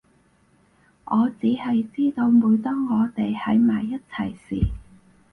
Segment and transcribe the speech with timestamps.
[1.05, 4.71] 我只係知道每當我哋喺埋一齊時